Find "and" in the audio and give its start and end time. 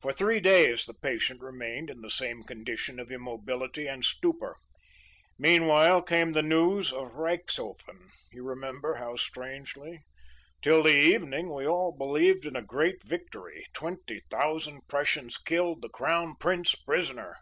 3.86-4.04